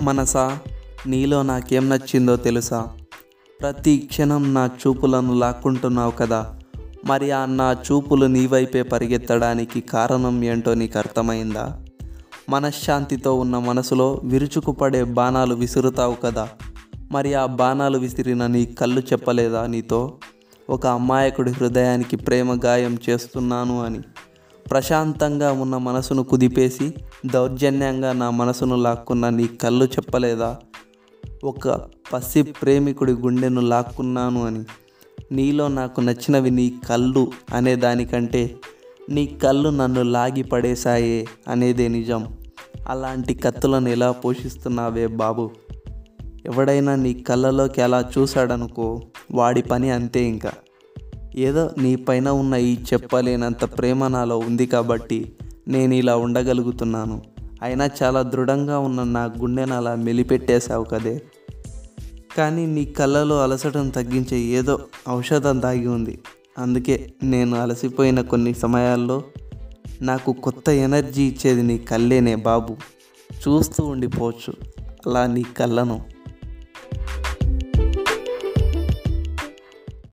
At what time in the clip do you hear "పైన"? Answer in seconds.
51.96-52.28